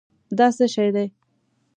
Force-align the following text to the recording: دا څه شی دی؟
دا 0.37 0.47
څه 0.57 0.65
شی 0.73 0.89
دی؟ 0.95 1.07